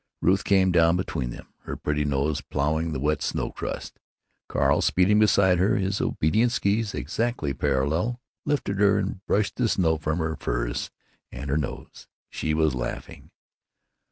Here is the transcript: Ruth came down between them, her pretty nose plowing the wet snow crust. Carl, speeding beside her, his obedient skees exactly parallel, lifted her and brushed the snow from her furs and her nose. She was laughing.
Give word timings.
Ruth 0.19 0.43
came 0.43 0.71
down 0.71 0.97
between 0.97 1.29
them, 1.29 1.53
her 1.65 1.77
pretty 1.77 2.05
nose 2.05 2.41
plowing 2.41 2.91
the 2.91 2.99
wet 2.99 3.21
snow 3.21 3.51
crust. 3.51 3.99
Carl, 4.49 4.81
speeding 4.81 5.19
beside 5.19 5.59
her, 5.59 5.75
his 5.75 6.01
obedient 6.01 6.51
skees 6.51 6.95
exactly 6.95 7.53
parallel, 7.53 8.19
lifted 8.43 8.79
her 8.79 8.97
and 8.97 9.23
brushed 9.27 9.57
the 9.57 9.69
snow 9.69 9.99
from 9.99 10.17
her 10.17 10.35
furs 10.35 10.89
and 11.31 11.51
her 11.51 11.57
nose. 11.57 12.07
She 12.31 12.55
was 12.55 12.73
laughing. 12.73 13.29